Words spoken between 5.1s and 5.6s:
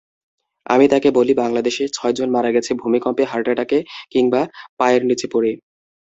পড়ে।